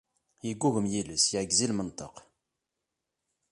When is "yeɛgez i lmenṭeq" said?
1.31-2.15